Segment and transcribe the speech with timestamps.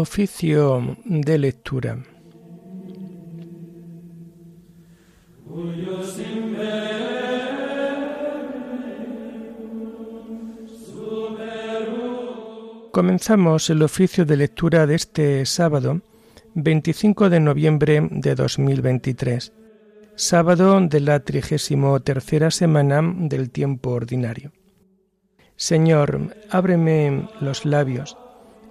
[0.00, 1.98] Oficio de lectura.
[12.90, 16.00] Comenzamos el oficio de lectura de este sábado,
[16.54, 19.52] 25 de noviembre de 2023,
[20.14, 24.50] sábado de la trigésimo tercera semana del tiempo ordinario.
[25.56, 28.16] Señor, ábreme los labios,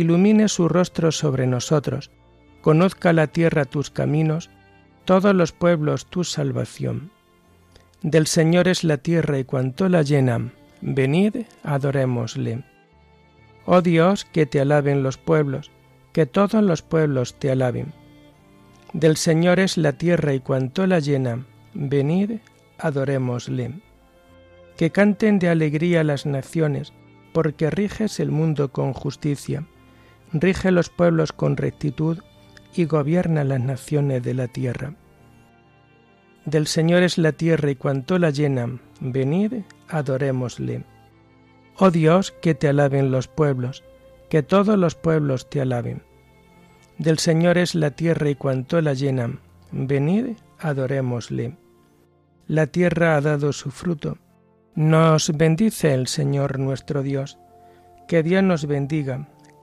[0.00, 2.10] ilumine su rostro sobre nosotros,
[2.60, 4.50] conozca la tierra tus caminos,
[5.06, 7.10] todos los pueblos tu salvación.
[8.02, 12.62] Del Señor es la tierra y cuanto la llena, venid, adorémosle.
[13.64, 15.70] Oh Dios, que te alaben los pueblos,
[16.12, 17.94] que todos los pueblos te alaben.
[18.92, 22.32] Del Señor es la tierra y cuanto la llena, venid,
[22.78, 23.80] adorémosle.
[24.76, 26.92] Que canten de alegría las naciones,
[27.32, 29.66] porque riges el mundo con justicia,
[30.32, 32.18] rige los pueblos con rectitud
[32.74, 34.94] y gobierna las naciones de la tierra.
[36.44, 40.84] Del Señor es la tierra y cuanto la llena, venid, adorémosle.
[41.78, 43.82] Oh Dios, que te alaben los pueblos,
[44.30, 46.02] que todos los pueblos te alaben.
[46.98, 49.40] Del Señor es la tierra y cuanto la llenan.
[49.72, 51.56] Venid, adorémosle.
[52.46, 54.18] La tierra ha dado su fruto.
[54.74, 57.38] Nos bendice el Señor nuestro Dios.
[58.08, 59.28] Que Dios nos bendiga,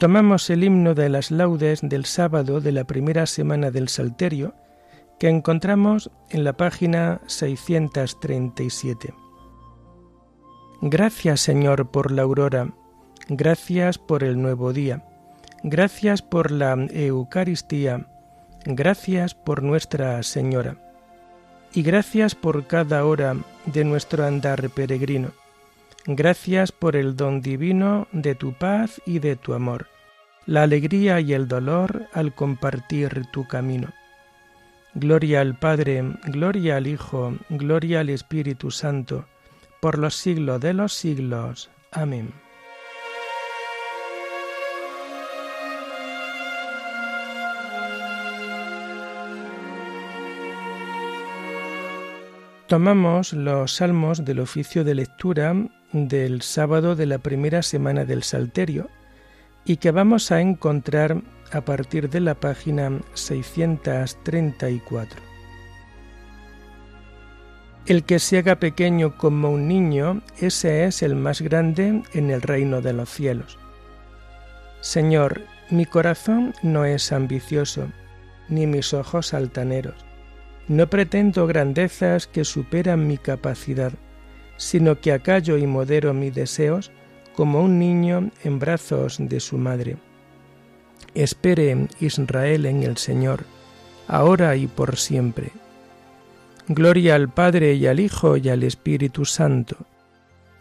[0.00, 4.54] Tomamos el himno de las laudes del sábado de la primera semana del Salterio,
[5.18, 9.12] que encontramos en la página 637.
[10.80, 12.72] Gracias Señor por la aurora,
[13.28, 15.04] gracias por el nuevo día,
[15.64, 18.06] gracias por la Eucaristía,
[18.64, 20.78] gracias por Nuestra Señora,
[21.74, 25.39] y gracias por cada hora de nuestro andar peregrino
[26.06, 29.88] Gracias por el don divino de tu paz y de tu amor,
[30.46, 33.92] la alegría y el dolor al compartir tu camino.
[34.94, 39.26] Gloria al Padre, gloria al Hijo, gloria al Espíritu Santo,
[39.80, 41.70] por los siglos de los siglos.
[41.92, 42.32] Amén.
[52.70, 55.56] Tomamos los salmos del oficio de lectura
[55.92, 58.88] del sábado de la primera semana del Salterio
[59.64, 61.20] y que vamos a encontrar
[61.50, 65.20] a partir de la página 634.
[67.86, 72.40] El que se haga pequeño como un niño, ese es el más grande en el
[72.40, 73.58] reino de los cielos.
[74.80, 77.88] Señor, mi corazón no es ambicioso,
[78.48, 80.09] ni mis ojos altaneros.
[80.70, 83.92] No pretendo grandezas que superan mi capacidad
[84.60, 86.92] sino que acallo y modero mis deseos
[87.34, 89.96] como un niño en brazos de su madre.
[91.14, 93.44] Espere Israel en el Señor,
[94.06, 95.50] ahora y por siempre.
[96.68, 99.78] Gloria al Padre y al Hijo y al Espíritu Santo,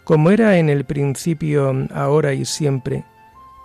[0.05, 3.03] como era en el principio, ahora y siempre,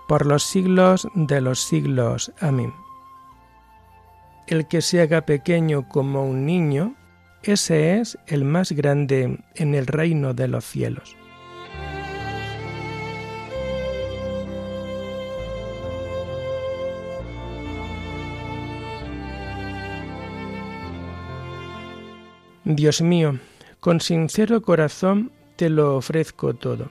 [0.09, 2.33] por los siglos de los siglos.
[2.41, 2.84] Amén.
[4.47, 6.97] El que se haga pequeño como un niño,
[7.43, 11.17] ese es el más grande en el reino de los cielos.
[22.65, 23.39] Dios mío,
[23.81, 26.91] con sincero corazón te lo ofrezco todo.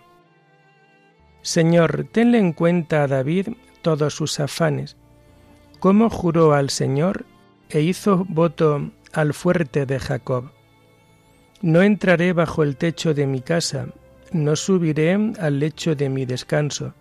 [1.41, 3.49] Señor, tenle en cuenta a David
[3.81, 4.97] todos sus afanes,
[5.79, 7.25] cómo juró al Señor
[7.73, 10.51] e hizo voto al fuerte de Jacob.
[11.61, 13.87] No entraré bajo el techo de mi casa,
[14.31, 16.93] no subiré al lecho de mi descanso,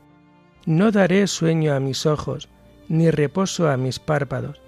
[0.64, 2.48] no daré sueño a mis ojos,
[2.88, 4.60] ni reposo a mis párpados,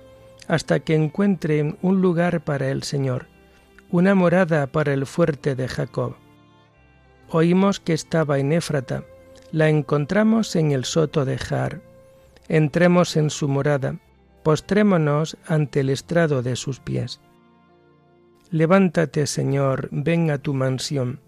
[0.47, 3.27] hasta que encuentre un lugar para el Señor,
[3.91, 6.17] una morada para el fuerte de Jacob.
[7.31, 9.05] Oímos que estaba en Éfrata,
[9.53, 11.81] la encontramos en el soto de Jar.
[12.49, 13.97] Entremos en su morada,
[14.44, 17.20] postrémonos ante el estrado de sus pies.
[18.50, 21.19] Levántate, Señor, ven a tu mansión,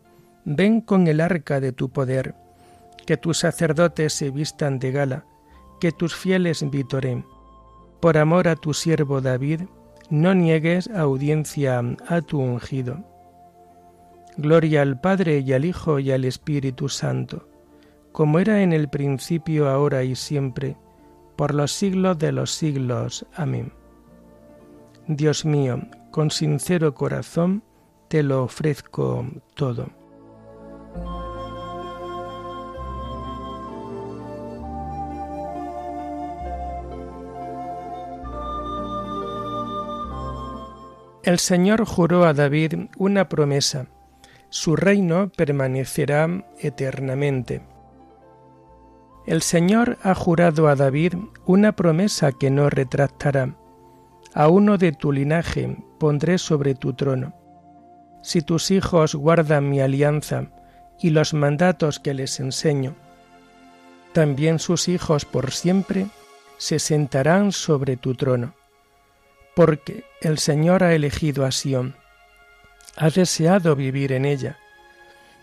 [0.44, 2.34] ven con el arca de tu poder,
[3.06, 5.24] que tus sacerdotes se vistan de gala,
[5.80, 7.24] que tus fieles vitoren.
[8.00, 9.62] Por amor a tu siervo David,
[10.10, 13.02] no niegues audiencia a tu ungido.
[14.36, 17.48] Gloria al Padre y al Hijo y al Espíritu Santo,
[18.12, 20.76] como era en el principio, ahora y siempre,
[21.36, 23.26] por los siglos de los siglos.
[23.34, 23.72] Amén.
[25.06, 25.80] Dios mío,
[26.10, 27.62] con sincero corazón
[28.08, 29.88] te lo ofrezco todo.
[41.22, 43.88] El Señor juró a David una promesa,
[44.48, 47.62] su reino permanecerá eternamente.
[49.26, 51.14] El Señor ha jurado a David
[51.44, 53.56] una promesa que no retractará.
[54.34, 57.34] A uno de tu linaje pondré sobre tu trono.
[58.22, 60.46] Si tus hijos guardan mi alianza
[61.00, 62.94] y los mandatos que les enseño,
[64.12, 66.06] también sus hijos por siempre
[66.58, 68.54] se sentarán sobre tu trono
[69.56, 71.96] porque el Señor ha elegido a Sión,
[72.94, 74.58] ha deseado vivir en ella.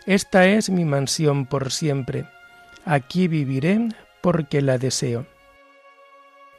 [0.06, 2.28] Esta es mi mansión por siempre,
[2.86, 3.90] aquí viviré
[4.22, 5.26] porque la deseo.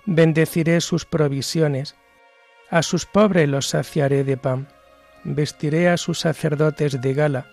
[0.06, 1.96] Bendeciré sus provisiones,
[2.70, 4.68] a sus pobres los saciaré de pan,
[5.24, 7.46] vestiré a sus sacerdotes de gala,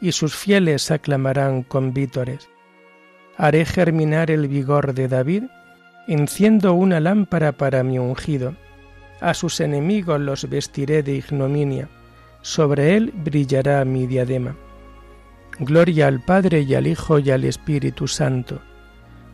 [0.00, 2.48] y sus fieles aclamarán con vítores.
[3.36, 5.44] Haré germinar el vigor de David,
[6.06, 8.54] enciendo una lámpara para mi ungido
[9.20, 11.88] a sus enemigos los vestiré de ignominia,
[12.40, 14.56] sobre él brillará mi diadema.
[15.62, 18.62] Gloria al Padre y al Hijo y al Espíritu Santo,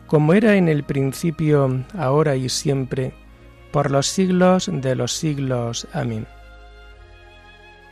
[0.07, 3.13] como era en el principio, ahora y siempre,
[3.71, 5.87] por los siglos de los siglos.
[5.93, 6.27] Amén.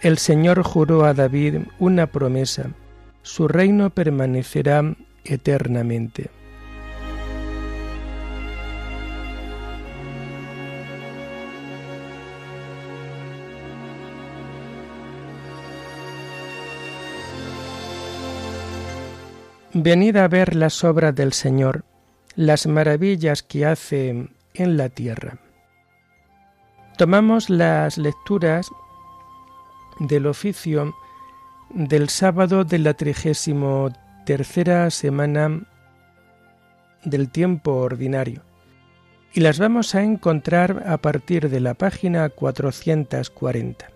[0.02, 2.72] El Señor juró a David una promesa,
[3.22, 4.84] su reino permanecerá
[5.24, 6.30] eternamente.
[19.78, 21.84] Venid a ver las obras del Señor,
[22.38, 25.38] las maravillas que hace en la tierra.
[26.98, 28.72] Tomamos las lecturas
[30.00, 30.96] del oficio
[31.72, 33.92] del sábado de la trigésimo
[34.26, 35.68] tercera semana
[37.04, 38.44] del tiempo ordinario
[39.34, 43.90] y las vamos a encontrar a partir de la página 440.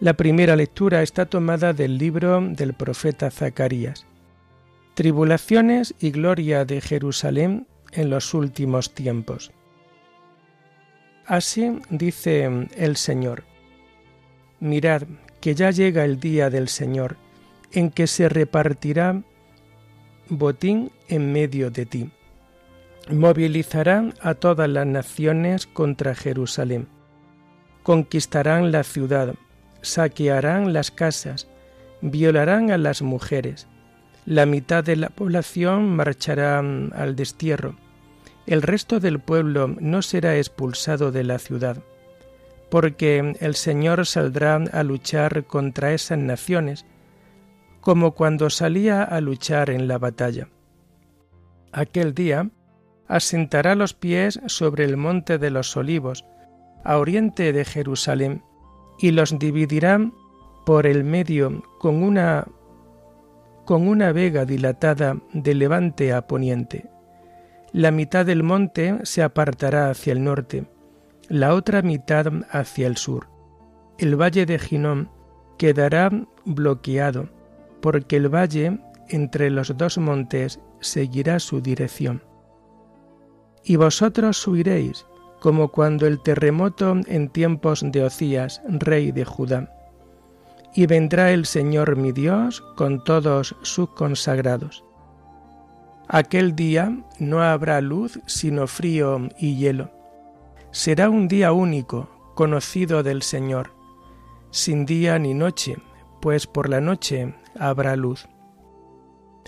[0.00, 4.04] La primera lectura está tomada del libro del profeta Zacarías
[4.98, 9.52] Tribulaciones y gloria de Jerusalén en los últimos tiempos.
[11.24, 13.44] Así dice el Señor.
[14.58, 15.04] Mirad
[15.40, 17.16] que ya llega el día del Señor,
[17.70, 19.22] en que se repartirá
[20.30, 22.10] botín en medio de ti.
[23.08, 26.88] Movilizarán a todas las naciones contra Jerusalén.
[27.84, 29.36] Conquistarán la ciudad,
[29.80, 31.46] saquearán las casas,
[32.00, 33.68] violarán a las mujeres,
[34.28, 37.76] la mitad de la población marchará al destierro.
[38.46, 41.78] El resto del pueblo no será expulsado de la ciudad,
[42.70, 46.84] porque el Señor saldrá a luchar contra esas naciones,
[47.80, 50.48] como cuando salía a luchar en la batalla.
[51.72, 52.50] Aquel día
[53.06, 56.26] asentará los pies sobre el monte de los olivos,
[56.84, 58.42] a oriente de Jerusalén,
[58.98, 59.98] y los dividirá
[60.66, 62.46] por el medio con una
[63.68, 66.88] con una vega dilatada de levante a poniente.
[67.70, 70.64] La mitad del monte se apartará hacia el norte,
[71.28, 73.28] la otra mitad hacia el sur.
[73.98, 75.10] El valle de Ginón
[75.58, 76.10] quedará
[76.46, 77.28] bloqueado,
[77.82, 78.78] porque el valle
[79.10, 82.22] entre los dos montes seguirá su dirección.
[83.64, 85.04] Y vosotros subiréis,
[85.40, 89.77] como cuando el terremoto en tiempos de Ocías, rey de Judá
[90.74, 94.84] y vendrá el Señor mi Dios con todos sus consagrados.
[96.08, 99.90] Aquel día no habrá luz sino frío y hielo.
[100.70, 103.72] Será un día único, conocido del Señor,
[104.50, 105.76] sin día ni noche,
[106.20, 108.28] pues por la noche habrá luz.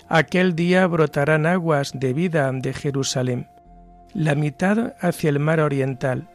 [0.09, 3.47] Aquel día brotarán aguas de vida de Jerusalén,
[4.13, 6.29] la mitad hacia el mar oriental,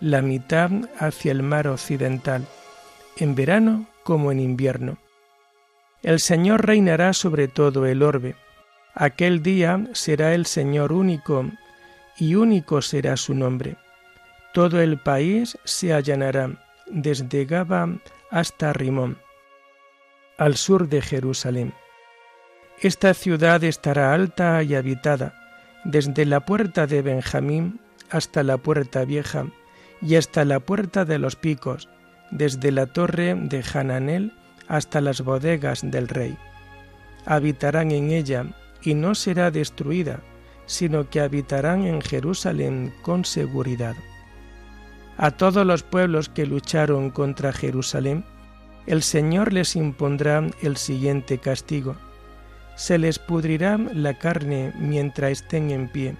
[0.00, 2.46] la mitad hacia el mar occidental,
[3.16, 4.98] en verano como en invierno.
[6.02, 8.34] El Señor reinará sobre todo el orbe.
[8.94, 11.46] Aquel día será el Señor único,
[12.18, 13.76] y único será su nombre.
[14.52, 16.50] Todo el país se allanará,
[16.86, 17.88] desde Gaba
[18.30, 19.18] hasta Rimón,
[20.38, 21.72] al sur de Jerusalén.
[22.80, 25.34] Esta ciudad estará alta y habitada,
[25.84, 27.80] desde la puerta de Benjamín
[28.10, 29.46] hasta la puerta vieja
[30.00, 31.88] y hasta la puerta de los picos,
[32.32, 34.32] desde la torre de Hananel
[34.66, 36.36] hasta las bodegas del rey.
[37.24, 38.46] Habitarán en ella
[38.82, 40.20] y no será destruida,
[40.66, 43.94] sino que habitarán en Jerusalén con seguridad.
[45.18, 48.24] A todos los pueblos que lucharon contra Jerusalén,
[48.86, 51.94] el Señor les impondrá el siguiente castigo.
[52.74, 56.16] Se les pudrirá la carne mientras estén en pie,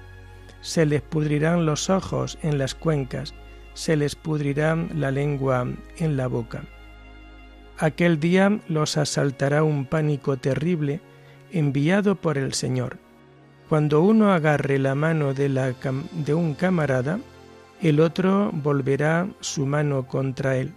[0.60, 3.34] se les pudrirán los ojos en las cuencas,
[3.74, 6.62] se les pudrirá la lengua en la boca.
[7.78, 11.00] Aquel día los asaltará un pánico terrible
[11.50, 12.98] enviado por el Señor.
[13.68, 17.18] Cuando uno agarre la mano de, un camarada,
[17.80, 20.74] el otro volverá su mano contra él.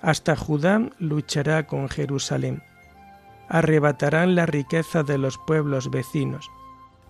[0.00, 2.62] Hasta Judá luchará con Jerusalén.
[3.48, 6.50] Arrebatarán la riqueza de los pueblos vecinos,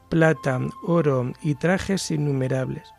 [0.08, 2.92] plata, oro y trajes innumerables.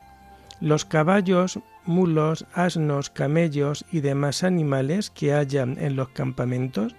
[0.62, 6.96] Los caballos mulos, asnos, camellos y demás animales que hayan en los campamentos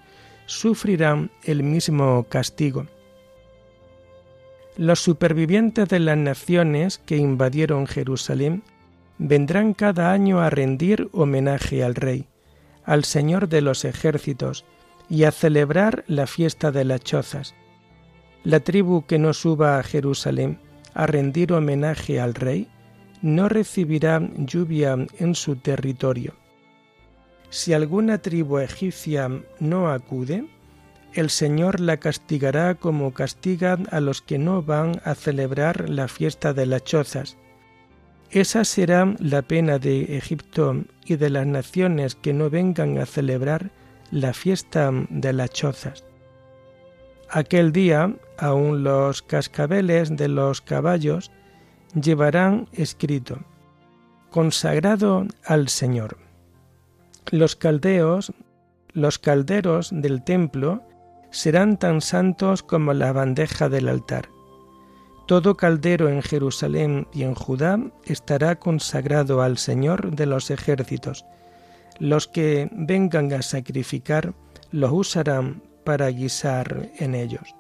[0.47, 2.87] sufrirán el mismo castigo.
[4.77, 8.63] Los supervivientes de las naciones que invadieron Jerusalén
[9.19, 12.27] vendrán cada año a rendir homenaje al Rey,
[12.85, 14.65] al Señor de los ejércitos,
[15.09, 17.55] y a celebrar la fiesta de las chozas.
[18.45, 20.59] La tribu que no suba a Jerusalén
[20.95, 22.69] a rendir homenaje al Rey
[23.23, 26.35] no recibirá lluvia en su territorio.
[27.51, 29.31] Si alguna tribu egipcia
[29.61, 30.47] no acude,
[31.15, 36.53] el Señor la castigará como castiga a los que no van a celebrar la fiesta
[36.53, 37.37] de las chozas.
[38.31, 43.71] Esa será la pena de Egipto y de las naciones que no vengan a celebrar
[44.11, 46.05] la fiesta de las chozas.
[47.31, 51.31] Aquel día, aun los cascabeles de los caballos
[51.95, 53.39] llevarán escrito,
[54.31, 56.19] consagrado al Señor.
[57.31, 58.33] Los caldeos,
[58.93, 60.83] los calderos del templo,
[61.31, 64.29] serán tan santos como la bandeja del altar.
[65.27, 71.25] Todo caldero en Jerusalén y en Judá estará consagrado al Señor de los ejércitos.
[71.99, 74.35] Los que vengan a sacrificar
[74.71, 77.55] los usarán para guisar en ellos.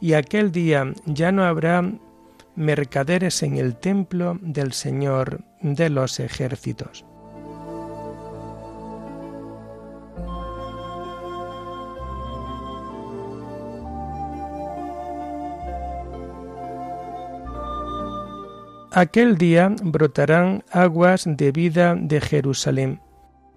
[0.00, 1.92] Y aquel día ya no habrá
[2.54, 7.04] mercaderes en el templo del Señor de los ejércitos.
[18.94, 23.00] Aquel día brotarán aguas de vida de Jerusalén,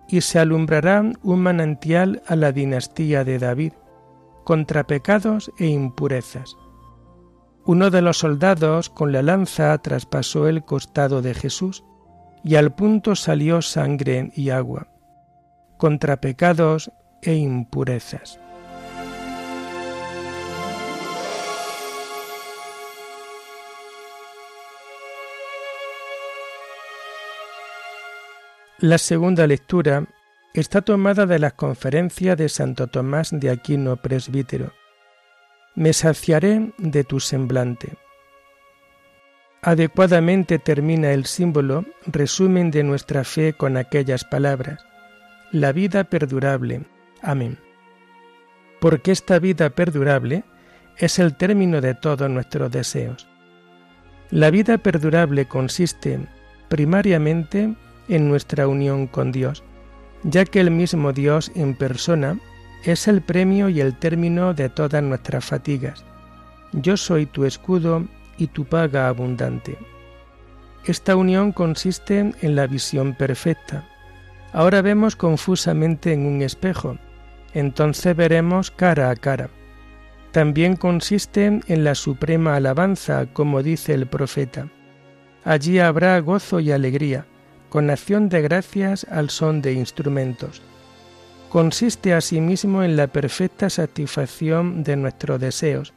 [0.08, 3.74] y se alumbrará un manantial a la dinastía de David,
[4.46, 6.56] contra pecados e impurezas
[7.66, 11.84] uno de los soldados con la lanza traspasó el costado de Jesús,
[12.44, 14.88] y al punto salió sangre y agua,
[15.78, 16.92] contra pecados
[17.24, 18.40] e impurezas.
[28.78, 30.06] La segunda lectura
[30.54, 34.72] está tomada de las conferencias de Santo Tomás de Aquino Presbítero
[35.76, 37.94] me saciaré de tu semblante.
[39.62, 44.86] Adecuadamente termina el símbolo resumen de nuestra fe con aquellas palabras,
[45.52, 46.84] la vida perdurable.
[47.22, 47.58] Amén.
[48.80, 50.44] Porque esta vida perdurable
[50.98, 53.28] es el término de todos nuestros deseos.
[54.32, 56.20] La vida perdurable consiste
[56.70, 57.76] primariamente
[58.08, 59.64] en nuestra unión con Dios,
[60.24, 62.40] ya que el mismo Dios en persona
[62.86, 66.06] es el premio y el término de todas nuestras fatigas.
[66.72, 68.06] Yo soy tu escudo
[68.38, 69.78] y tu paga abundante.
[70.86, 73.88] Esta unión consiste en la visión perfecta.
[74.54, 76.98] Ahora vemos confusamente en un espejo,
[77.54, 79.50] entonces veremos cara a cara.
[80.32, 84.68] También consiste en la suprema alabanza, como dice el profeta.
[85.44, 87.26] Allí habrá gozo y alegría,
[87.70, 90.62] con acción de gracias al son de instrumentos
[91.56, 95.94] consiste asimismo en la perfecta satisfacción de nuestros deseos,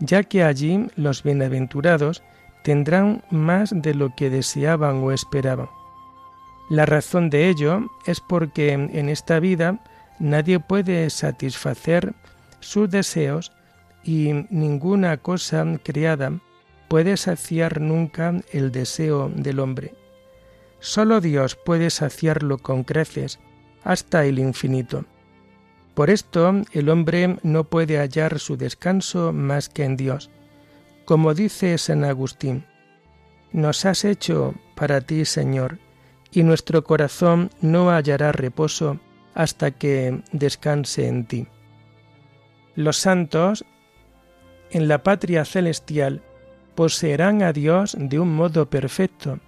[0.00, 2.24] ya que allí los bienaventurados
[2.64, 5.68] tendrán más de lo que deseaban o esperaban.
[6.70, 9.78] La razón de ello es porque en esta vida
[10.18, 12.12] nadie puede satisfacer
[12.58, 13.52] sus deseos
[14.02, 16.32] y ninguna cosa creada
[16.88, 19.94] puede saciar nunca el deseo del hombre.
[20.80, 23.38] Solo Dios puede saciarlo con creces
[23.86, 25.04] hasta el infinito.
[25.94, 30.28] Por esto el hombre no puede hallar su descanso más que en Dios.
[31.04, 32.66] Como dice San Agustín,
[33.52, 35.78] nos has hecho para ti, Señor,
[36.32, 38.98] y nuestro corazón no hallará reposo
[39.34, 41.46] hasta que descanse en ti.
[42.74, 43.64] Los santos
[44.70, 46.22] en la patria celestial
[46.74, 49.38] poseerán a Dios de un modo perfecto,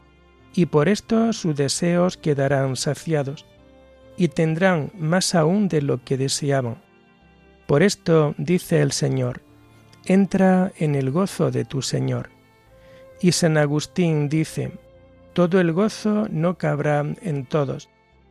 [0.55, 3.45] y por esto sus deseos quedarán saciados,
[4.19, 6.83] y tendrán más aún de lo que deseaban.
[7.67, 9.43] Por esto dice el Señor,
[10.05, 12.31] entra en el gozo de tu Señor.
[13.21, 14.73] Y San Agustín dice,
[15.35, 17.89] todo el gozo no cabrá en todos,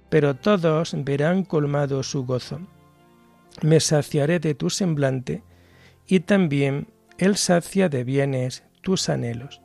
[0.09, 2.59] pero todos verán colmado su gozo.
[3.61, 5.41] Me saciaré de tu semblante,
[6.05, 9.61] y también Él sacia de bienes tus anhelos.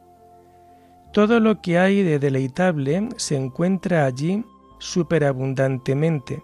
[1.13, 4.45] Todo lo que hay de deleitable se encuentra allí
[4.83, 6.43] superabundantemente.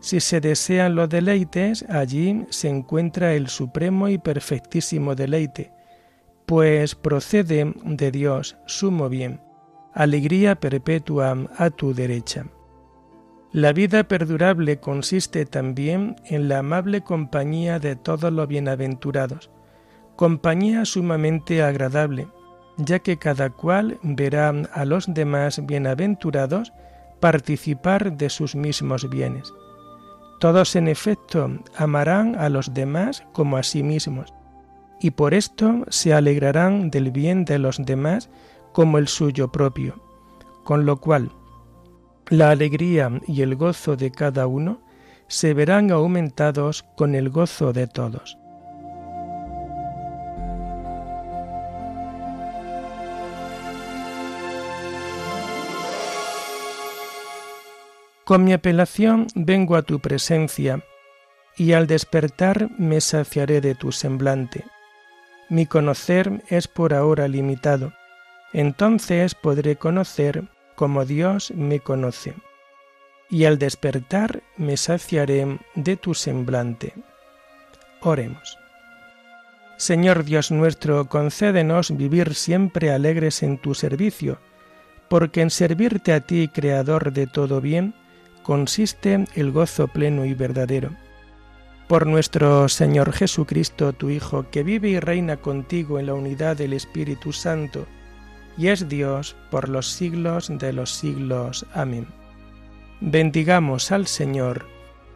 [0.00, 5.72] Si se desean los deleites, allí se encuentra el supremo y perfectísimo deleite,
[6.46, 9.40] pues procede de Dios sumo bien,
[9.92, 12.46] alegría perpetua a tu derecha.
[13.52, 19.50] La vida perdurable consiste también en la amable compañía de todos los bienaventurados,
[20.16, 22.28] compañía sumamente agradable,
[22.78, 26.72] ya que cada cual verá a los demás bienaventurados
[27.20, 29.52] participar de sus mismos bienes.
[30.40, 34.32] Todos en efecto amarán a los demás como a sí mismos,
[35.00, 38.28] y por esto se alegrarán del bien de los demás
[38.72, 40.02] como el suyo propio,
[40.64, 41.30] con lo cual
[42.28, 44.80] la alegría y el gozo de cada uno
[45.28, 48.38] se verán aumentados con el gozo de todos.
[58.26, 60.82] Con mi apelación vengo a tu presencia,
[61.56, 64.64] y al despertar me saciaré de tu semblante.
[65.48, 67.92] Mi conocer es por ahora limitado,
[68.52, 70.42] entonces podré conocer
[70.74, 72.34] como Dios me conoce,
[73.30, 76.94] y al despertar me saciaré de tu semblante.
[78.00, 78.58] Oremos.
[79.76, 84.40] Señor Dios nuestro, concédenos vivir siempre alegres en tu servicio,
[85.08, 87.94] porque en servirte a ti, Creador de todo bien,
[88.46, 90.92] consiste el gozo pleno y verdadero.
[91.88, 96.72] Por nuestro Señor Jesucristo, tu Hijo, que vive y reina contigo en la unidad del
[96.72, 97.88] Espíritu Santo,
[98.56, 101.66] y es Dios por los siglos de los siglos.
[101.74, 102.06] Amén.
[103.00, 104.64] Bendigamos al Señor,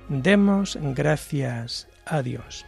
[0.09, 2.67] demos gracias a Dios.